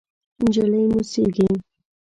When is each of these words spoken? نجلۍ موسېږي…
نجلۍ 0.43 0.81
موسېږي… 0.93 1.47